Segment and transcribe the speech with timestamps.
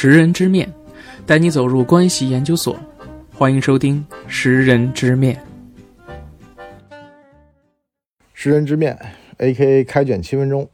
[0.00, 0.72] 识人之面，
[1.26, 2.78] 带你走入关系研究所。
[3.34, 5.42] 欢迎收听《识人之面》。
[8.32, 8.96] 识人之面
[9.38, 9.82] ，A.K.A.
[9.82, 10.70] 开卷七分钟。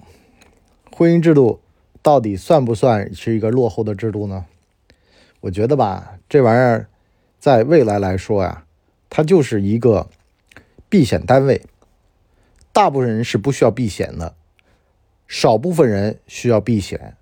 [0.93, 1.63] 婚姻制度
[2.03, 4.45] 到底算不算是一个落后的制度呢？
[5.41, 6.87] 我觉得吧，这玩意儿
[7.39, 8.67] 在未来来说呀，
[9.09, 10.11] 它就是一个
[10.91, 11.63] 避险单位。
[12.75, 14.35] 大部分人是不需要避险的，
[15.27, 17.17] 少部分人需要避险。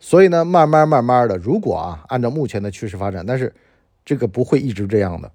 [0.00, 3.52] 所以呢，慢慢慢慢的，如果啊，按照目前的趋势发展，但是
[4.04, 5.30] 这个不会一直这样的。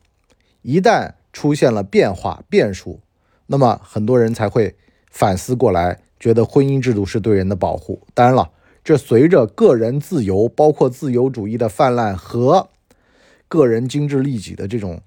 [0.61, 3.01] 一旦出现了变化变数，
[3.47, 4.75] 那么很多人才会
[5.11, 8.01] 反思过来，觉得婚姻制度是对人的保护。
[8.13, 8.49] 当然了，
[8.83, 12.69] 这随着个人自由，包括自由主义的泛滥和
[13.49, 15.01] 个人精致利己的这种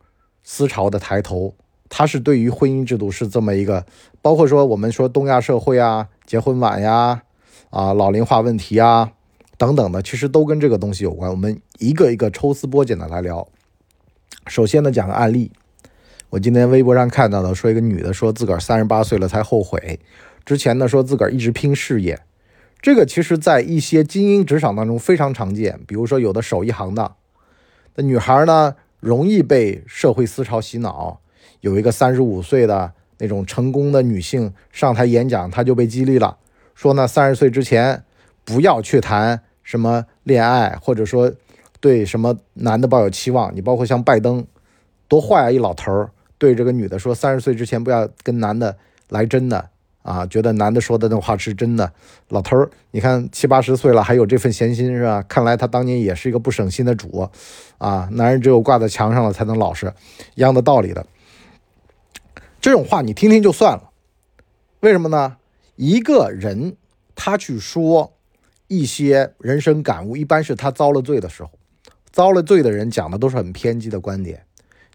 [0.45, 1.55] 思潮的抬头，
[1.89, 3.87] 它是对于婚姻制度是这么一个，
[4.21, 7.23] 包括说我们说东亚社会啊，结婚晚呀，
[7.71, 9.13] 啊老龄化问题啊。
[9.57, 11.31] 等等的，其实都跟这个东西有关。
[11.31, 13.47] 我们一个一个抽丝剥茧的来聊。
[14.47, 15.51] 首先呢，讲个案例。
[16.31, 20.01] 我今天微博上看到的，说一个女的说自个儿三十八岁了才后悔，
[20.45, 22.21] 之前呢说自个儿一直拼事业。
[22.83, 25.81] 这个其实在一些精英职场当中非常常见。
[25.87, 27.15] 比如说有的手艺行的，
[27.95, 31.21] 那女孩呢容易被社会思潮洗脑。
[31.61, 36.37] 有一个三十五岁的那种成功的女性上台演讲，她就被激励了，
[36.75, 38.05] 说呢三十岁之前
[38.47, 39.43] 不要去谈。
[39.63, 41.33] 什么恋爱，或者说
[41.81, 43.53] 对什么男的抱有期望？
[43.53, 44.47] 你包括像拜登，
[45.09, 45.51] 多坏啊！
[45.51, 46.09] 一老头儿
[46.39, 48.77] 对这个女的说：“三十岁之前不要跟男的
[49.09, 49.69] 来真的
[50.03, 51.93] 啊！”觉得男的说的那话是真的。
[52.29, 55.21] 老头儿，你看七八十岁了还有这份闲心是吧？
[55.29, 57.29] 看来他当年也是一个不省心的主
[57.79, 58.09] 啊！
[58.13, 59.93] 男人只有挂在墙上了才能老实，
[60.37, 61.05] 一样的道理的。
[62.61, 63.91] 这种话你听听就算了，
[64.79, 65.39] 为什么呢？
[65.75, 66.77] 一个人
[67.17, 68.13] 他去说。
[68.69, 71.51] 一些人生感悟，一般是他遭了罪的时候，
[72.11, 74.45] 遭了罪的人讲的都是很偏激的观点，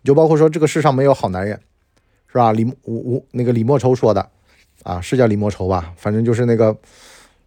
[0.04, 1.60] 就包括说这个世上没有好男人，
[2.28, 2.52] 是吧？
[2.52, 4.30] 李吴吴那个李莫愁说的，
[4.84, 5.94] 啊，是叫李莫愁吧？
[5.98, 6.78] 反正就是那个，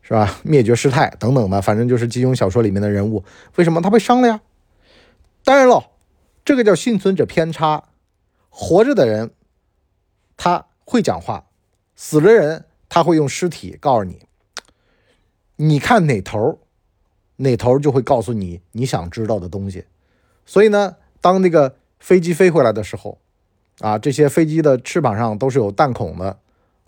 [0.02, 0.38] 是吧？
[0.42, 3.24] 灭绝师太等等的，反正就是金庸小说里面的人物。
[3.56, 4.40] 为什么他被伤了呀？
[5.44, 5.90] 当然了，
[6.44, 7.84] 这个叫幸存者偏差。
[8.48, 9.32] 活着的人
[10.36, 11.46] 他会讲话，
[11.96, 14.20] 死了人他会用尸体告诉你。
[15.56, 16.58] 你看哪头，
[17.36, 19.84] 哪头就会告诉你你想知道的东西。
[20.44, 23.18] 所以呢，当那个飞机飞回来的时候，
[23.78, 26.38] 啊，这些飞机的翅膀上都是有弹孔的，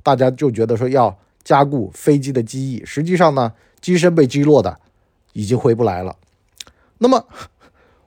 [0.03, 2.84] 大家就觉得说要加固飞机的机翼。
[2.84, 4.81] 实际上呢，机身被击落的
[5.32, 6.16] 已经回不来了。
[6.99, 7.28] 那么，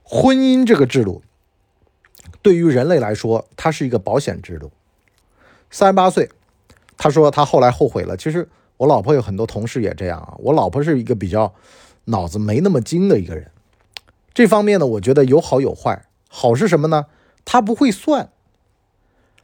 [0.03, 1.21] 婚姻这个制度
[2.41, 4.71] 对于人类来说，它是一个保险制度。
[5.71, 6.29] 三十八岁，
[6.97, 8.17] 他说他后来后悔了。
[8.17, 8.49] 其实。
[8.79, 10.35] 我老婆有很多同事也这样啊。
[10.39, 11.53] 我老婆是一个比较
[12.05, 13.51] 脑子没那么精的一个人，
[14.33, 16.05] 这方面呢，我觉得有好有坏。
[16.29, 17.07] 好是什么呢？
[17.43, 18.29] 她不会算。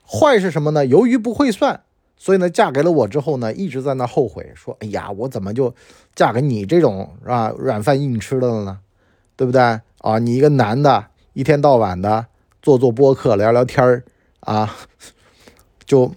[0.07, 0.85] 坏是什么呢？
[0.85, 1.81] 由于不会算，
[2.16, 5.75] 所以呢，嫁给了我之后呢，一直在那后悔，说：“哎呀，我怎么就
[6.16, 7.53] 嫁给你这种是吧？
[7.57, 8.79] 软饭硬吃的了呢？
[9.35, 9.62] 对不对
[9.97, 10.19] 啊？
[10.19, 12.28] 你一个男的，一天到晚的
[12.62, 14.03] 做做播客，聊聊天儿
[14.40, 14.75] 啊，
[15.85, 16.12] 就。”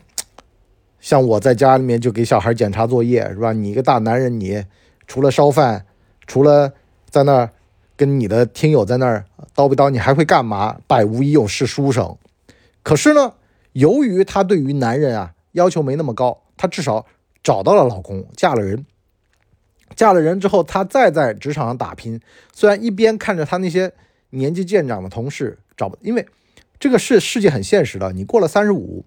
[1.09, 3.55] 像我在家里面就给小孩检查作业是吧？
[3.55, 4.63] 你一个大男人，你
[5.07, 5.87] 除了烧饭，
[6.27, 6.75] 除了
[7.09, 7.51] 在那儿
[7.97, 9.25] 跟你的听友在那儿
[9.57, 10.79] 叨逼叨，你还会干嘛？
[10.87, 12.15] 百无一用是书生。
[12.83, 13.33] 可是呢，
[13.73, 17.07] 由于她对于男人啊要求没那么高，她至少
[17.43, 18.85] 找到了老公，嫁了人。
[19.97, 22.21] 嫁了人之后，她再在职场上打拼。
[22.53, 23.91] 虽然一边看着她那些
[24.29, 26.27] 年纪渐长的同事找，因为
[26.79, 29.07] 这个世世界很现实的，你过了三十五。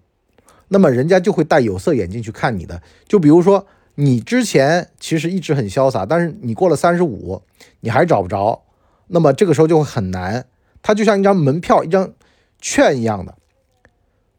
[0.72, 3.66] 那么人家就会戴有色眼镜去看你的，就比如说
[3.96, 7.42] 你之前其实一直很潇洒，但是你过了三十五，
[7.80, 8.62] 你还找不着，
[9.08, 10.46] 那么这个时候就会很难。
[10.80, 12.14] 它就像一张门票、一张
[12.58, 13.34] 券一样的，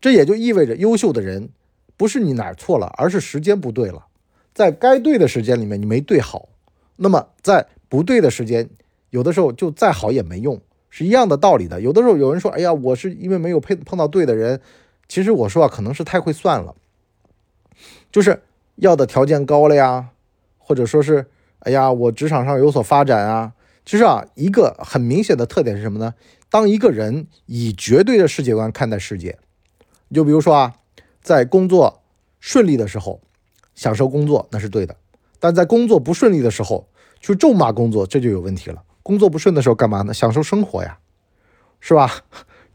[0.01, 1.49] 这也就意味着优秀的人
[1.95, 4.07] 不是你哪儿错了，而是时间不对了，
[4.55, 6.49] 在该对的时间里面你没对好，
[6.95, 8.67] 那么在不对的时间，
[9.11, 10.59] 有的时候就再好也没用，
[10.89, 11.79] 是一样的道理的。
[11.79, 14.59] 有的时候有人说，哎呀，我是因为没有碰碰到对的人。
[15.13, 16.73] 其实我说啊，可能是太会算了，
[18.11, 18.41] 就是
[18.77, 20.09] 要的条件高了呀，
[20.57, 21.27] 或者说是，
[21.59, 23.53] 哎呀，我职场上有所发展啊。
[23.85, 26.15] 其实啊，一个很明显的特点是什么呢？
[26.49, 29.37] 当一个人以绝对的世界观看待世界，
[30.07, 30.73] 你就比如说啊，
[31.21, 32.01] 在工作
[32.39, 33.21] 顺利的时候，
[33.75, 34.95] 享受工作那是对的；
[35.39, 36.87] 但在工作不顺利的时候，
[37.19, 38.81] 去咒骂工作，这就有问题了。
[39.03, 40.11] 工作不顺的时候干嘛呢？
[40.11, 40.97] 享受生活呀，
[41.79, 42.09] 是吧？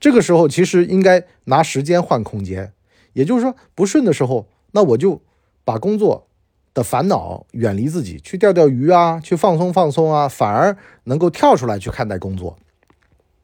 [0.00, 2.73] 这个时候其实应该拿时间换空间，
[3.12, 5.21] 也就是说不顺的时候，那我就
[5.65, 6.29] 把工作
[6.73, 12.56] 的烦恼远离自己，去钓钓鱼啊，去放松放松啊，反而能够跳出来去看待工作。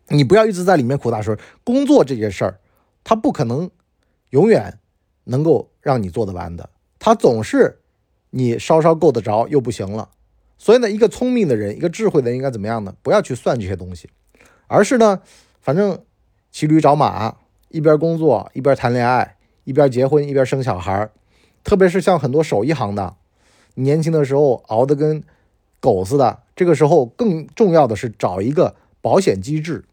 [0.09, 2.61] 你不要一直在里面苦大说，工作这件事儿，
[3.03, 3.71] 它不可能
[4.31, 4.79] 永远
[5.25, 6.69] 能够让你做得完的，
[6.99, 7.81] 它总是
[8.31, 10.11] 你稍稍够得着又不行了。
[10.59, 12.95] 所以呢，一个聪明的人，一个智慧的人应该怎么样呢？
[13.03, 14.09] 不要去算这些东西，
[14.67, 15.21] 而是呢，
[15.61, 16.05] 反正
[16.55, 17.35] 骑驴找马，
[17.71, 19.35] 一边工作一边谈恋爱，
[19.65, 21.11] 一边结婚一边生小孩。
[21.65, 23.17] 特别是像很多手艺行的。
[23.75, 25.21] 年轻的时候熬得跟
[25.81, 29.85] 狗似的，这个时候更重要的是找一个保险机制，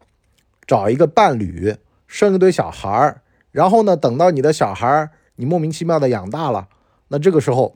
[0.64, 1.74] 找一个伴侣，
[2.06, 6.68] 生一堆小孩儿，然后呢，等到你的小孩儿你莫名其妙的养大了，
[7.08, 7.74] 那这个时候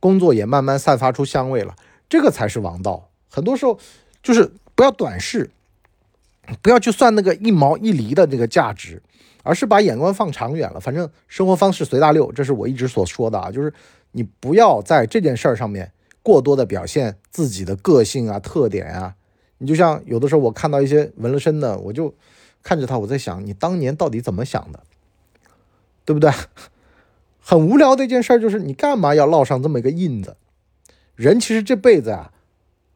[0.00, 1.76] 工作也慢慢散发出香味了，
[2.08, 3.08] 这个才是王道。
[3.30, 3.78] 很多时候
[4.24, 5.52] 就是不要短视，
[6.62, 9.02] 不要去算那个一毛一厘的这个价值，
[9.42, 10.80] 而是把眼光放长远了。
[10.80, 13.72] 反正生活方式随大溜，这是我一直所说的啊，就是。
[14.16, 15.90] 你不要在这件事儿上面
[16.22, 19.16] 过多的表现自己的个性啊、特点啊。
[19.58, 22.14] 你就像有的时候我看到一些纹了身的，我就
[22.62, 24.78] 看着他，我在想，你当年到底怎么想的，
[26.04, 26.30] 对不对？
[27.40, 30.36] 很无聊的一件事，就是你干嘛要烙上这么一个印子？
[31.16, 32.30] 人其实这辈子啊，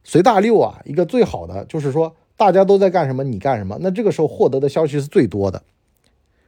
[0.04, 5.62] 随大溜啊，一个最好的就是说，大家都在干什么，你干什么，那这个时候获得的消息是最多的，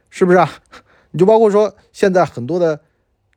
[0.09, 0.49] 是不是啊？
[1.11, 2.79] 你就包括说现在很多的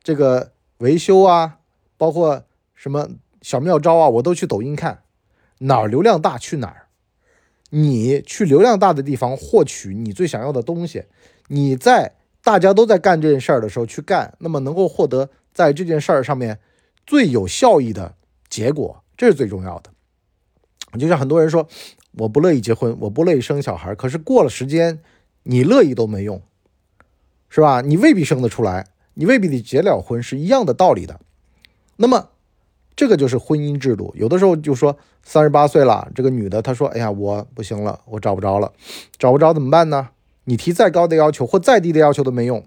[0.01, 0.53] 这个。
[0.79, 1.59] 维修啊，
[1.97, 2.43] 包括
[2.73, 3.07] 什么
[3.41, 5.03] 小妙招啊，我都去抖音看，
[5.59, 6.87] 哪儿流量大去哪儿。
[7.69, 11.05] 你去流量大的地方获取你最想要的东西，
[11.47, 12.13] 你在
[12.43, 16.59] 大家都在干这件事儿的时候去干，那么能够获得在这件事儿上面
[17.07, 18.13] 最有效益的
[18.49, 19.89] 结果，这是最重要的。
[20.97, 21.67] 就像很多人说，
[22.17, 24.99] 我不乐意结婚，我不乐意生小孩，可是过了时间，
[25.43, 26.41] 你乐意都没用，
[27.49, 27.81] 是吧？
[27.81, 28.87] 你未必生得出来。
[29.17, 31.17] 你未必得结了婚，是一样的道理的。
[31.95, 32.27] 那么，
[32.97, 34.13] 这个就是婚姻制度。
[34.17, 38.73] 有的时候就说三十八岁了，这个女的她说：“哎呀，我不行了，我找不着了，
[39.17, 40.09] 找不着怎么办呢？”
[40.43, 42.65] 你提再高的要求或再低的要求都没用，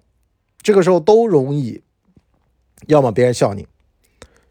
[0.62, 1.82] 这个时候都容易，
[2.86, 3.69] 要么别人笑你，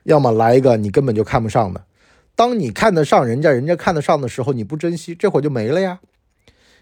[0.04, 1.84] 要么来一个你根本就看不上的。
[2.38, 6.00] 当你看得上人家，人家看得上的时候，你不珍惜，这会儿就没了呀。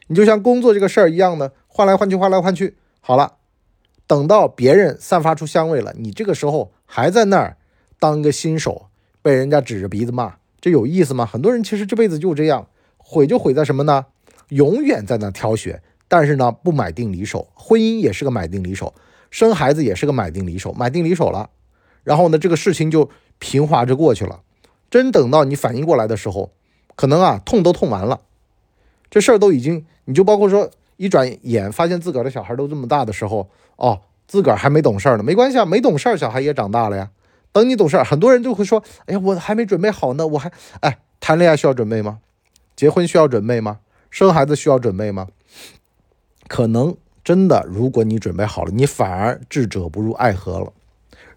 [0.07, 3.37] 你就像工作这个事儿一样的，换来换去，换来换去，好了。
[4.05, 7.55] 等到别人散发出香味了，你这个时候还在那儿
[7.97, 8.87] 当个新手，
[9.21, 11.25] 被人家指着鼻子骂，这有意思吗？
[11.25, 12.67] 很多人其实这辈子就这样，
[12.97, 14.07] 毁就毁在什么呢？
[14.49, 17.47] 永远在那挑选，但是呢不买定离手。
[17.53, 18.93] 婚姻也是个买定离手，
[19.31, 21.49] 生孩子也是个买定离手，买定离手了，
[22.03, 23.09] 然后呢这个事情就
[23.39, 24.41] 平滑着过去了。
[24.89, 26.51] 真等到你反应过来的时候，
[26.95, 28.21] 可能啊痛都痛完了，
[29.09, 30.69] 这事儿都已经，你就包括说。
[30.97, 33.99] 一转眼发现自个儿的小孩都这么大的时候，哦，
[34.29, 35.23] 自个儿还没懂事儿呢。
[35.23, 37.11] 没关系啊，没懂事儿，小孩也长大了呀。
[37.51, 40.49] 等你懂事儿，很多人就会说：“哎呀，我还没准备好呢，我还……
[40.79, 42.19] 哎，谈恋爱需要准备吗？
[42.77, 43.79] 结婚需要准备吗？
[44.09, 45.27] 生孩子需要准备吗？
[46.47, 46.95] 可能
[47.25, 50.71] 真的，如果你准备好了，你反而智者不入爱河了。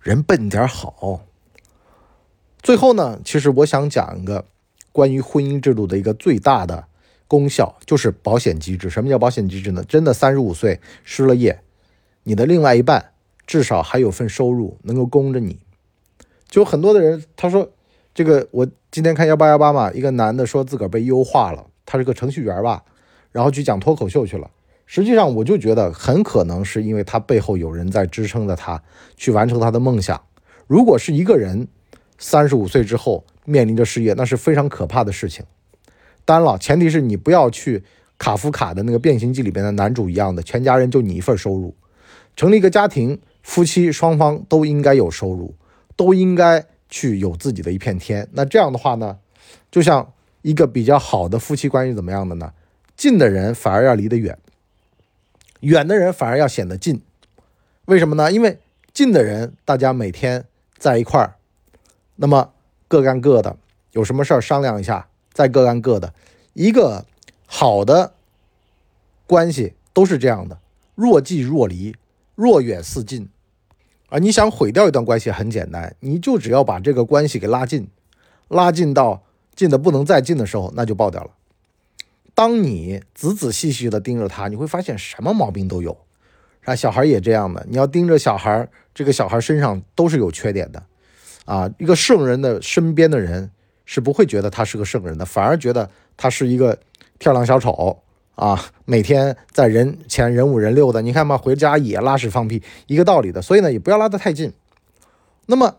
[0.00, 1.22] 人笨点好。
[2.62, 4.44] 最后呢，其实我想讲一个
[4.92, 6.84] 关于婚姻制度的一个最大的。
[7.30, 8.88] 功效就是保险机制。
[8.88, 9.84] 什么叫保险机制呢？
[9.86, 11.60] 真的三十五岁失了业，
[12.22, 13.10] 你的另外一半
[13.46, 15.58] 至少还有份收入能够供着你。
[16.48, 17.68] 就很多的人他说，
[18.14, 22.82] 这个我今天看幺八幺八嘛，一个男的说自个儿被优化了，他是个程序员吧，
[23.30, 24.50] 然后去讲脱口秀去了。
[24.86, 28.82] 实际上我就觉得很可能是因为他背后有人在支撑着他
[29.18, 30.18] 去完成他的梦想。
[30.66, 31.68] 如果是一个人
[32.18, 35.44] 三十五岁之后面临着失业，那是非常可怕的事情。
[36.24, 37.82] 当然了，前提是你不要去
[38.18, 41.74] 卡夫卡的那个《变形记》里边的男主一样的，全家人就你一份收入。
[42.36, 45.54] 成立一个家庭，夫妻双方都应该有收入，
[45.96, 48.28] 都应该去有自己的一片天。
[48.32, 49.18] 那这样的话呢，
[49.70, 52.52] 就像一个比较好的夫妻关系怎么样的呢？
[52.96, 54.36] 近的人反而要离得远，
[55.60, 57.00] 远的人反而要显得近。
[57.86, 58.30] 为什么呢？
[58.30, 58.58] 因为
[58.92, 60.44] 近的人大家每天
[60.76, 61.36] 在一块儿，
[62.20, 62.52] 那么
[62.88, 63.56] 各干各的，
[63.92, 65.08] 有什么事儿商量一下。
[65.30, 66.12] 再各干各的，
[66.52, 67.06] 一个
[67.46, 68.12] 好的
[69.24, 70.58] 关系都是这样的，
[70.96, 71.94] 若即若离，
[72.34, 73.28] 若远似近。
[74.08, 77.86] 啊，你想毁掉一段关系很简单，你就只要把这个关系给拉近，
[78.48, 79.22] 拉近到
[79.54, 81.30] 近的不能再近的时候，那就爆掉了。
[82.34, 85.96] 当你仔仔细细的盯着他，你会发现什么毛病都有。
[86.64, 90.82] 啊，小孩也这样的，你要盯着小孩，这个小孩身上都是有缺点的。
[91.48, 93.50] 啊，一个圣人的身边的人。
[93.90, 96.78] 是不会觉得他是个圣人的，反而觉得他是一个
[97.18, 98.02] 跳梁小丑
[98.34, 98.62] 啊！
[98.84, 103.40] 每天在人前人五人六的，你看嘛，回家也拉屎放屁，一个道理的。
[103.40, 104.52] 所以呢，也不要拉得太近。
[105.46, 105.76] 那么，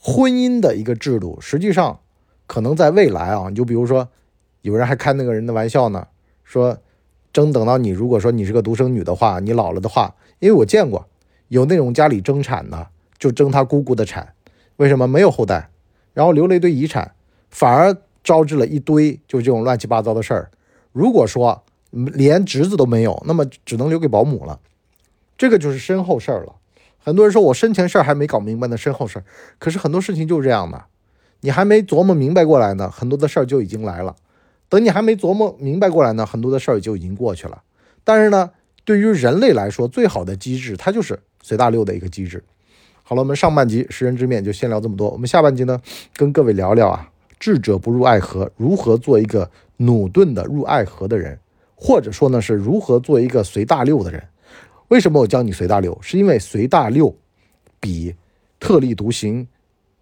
[0.00, 2.00] 婚姻的一个制度，实际上
[2.48, 4.08] 可能在未来啊，你就比如说，
[4.62, 6.08] 有人还开那个人的玩笑呢，
[6.42, 6.76] 说，
[7.32, 11.06] 争等到你如果说你是个独生女的话，你老了的话，因为我见过
[11.46, 14.34] 有那种家里争产的，就争他姑姑的产，
[14.78, 15.70] 为什么没有后代，
[16.14, 17.12] 然后留了一堆遗产，
[17.50, 20.50] 反而招致了一堆就这种乱七八糟的事儿。
[20.92, 24.60] 如果说连侄子都没有，那么只能留给保姆了，
[25.36, 26.54] 这个就是身后事儿了。
[26.98, 29.24] 很多人说我生前事儿还没搞明白呢，身后事儿。
[29.58, 30.84] 可是很多事情就是这样的，
[31.40, 34.14] 你还没琢磨明白过来呢，很多的事儿就已经来了。
[34.68, 37.62] 等你还没琢磨明白过来呢，很多的事儿就已经过去了。
[38.04, 38.50] 但是呢，
[38.84, 42.44] 对于人类来说，最好的机制它就是随大溜的一个机制。
[43.08, 45.08] 好了，我们上半集识人之面就先聊这么多。
[45.08, 45.80] 我们下半集呢，
[46.14, 47.10] 跟各位聊聊啊，
[47.40, 51.38] 智者不入爱河，如何做一个努顿的入爱河的人，
[51.74, 54.22] 或者说呢，是如何做一个随大溜的人。
[54.88, 55.98] 为什么我教你随大溜？
[56.02, 57.16] 是因为随大溜
[57.80, 58.14] 比
[58.60, 59.48] 特立独行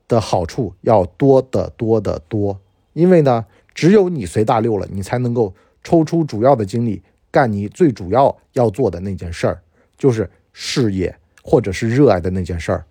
[0.09, 2.59] 的好处要多得多得多。
[2.93, 9.63] 因为呢，只有你随大溜了，你才能够抽出主要的精力干你最主要要做的那件事儿，
[9.97, 12.85] 就是事业或者是热爱的那件事儿。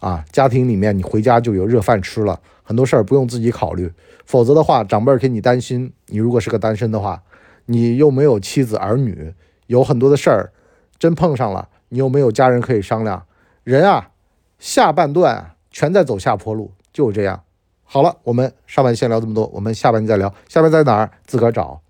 [0.00, 3.92] 啊，家庭里面你回家就有热饭吃了，很多事儿不用自己考虑。
[4.24, 5.92] 否则的话，长辈给你担心。
[6.06, 7.22] 你如果是个单身的话，
[7.66, 9.34] 你又没有妻子儿女，
[9.66, 10.52] 有很多的事儿。
[10.98, 13.24] 真碰上了，你又没有家人可以商量，
[13.64, 14.10] 人啊，
[14.58, 17.42] 下半段全在走下坡路，就这样。
[17.84, 20.34] 好了，我们上半先聊这么多，我们下半再聊。
[20.48, 21.10] 下半在哪儿？
[21.26, 21.80] 自个儿找，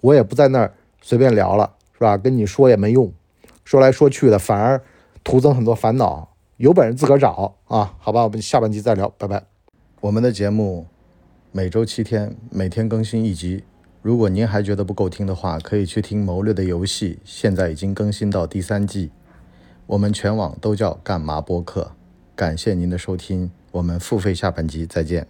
[0.00, 2.16] 我也不在那儿随便聊了，是吧？
[2.16, 3.12] 跟你说也没用，
[3.64, 4.80] 说来说去的，反而
[5.24, 6.28] 徒增很多烦恼。
[6.62, 7.96] 有本事自个儿找啊！
[7.98, 9.42] 好吧，我们下半集再聊，拜拜。
[10.00, 10.86] 我们的节目
[11.50, 13.64] 每周七天，每天更新一集。
[14.00, 19.10] 如果您还觉得不够听的话，可以去听《谋略的游戏》，现在已经更新到第三季。
[19.88, 21.90] 我们全网都叫干嘛播客。
[22.36, 25.26] 感谢您的收听，我们付费下半集再见。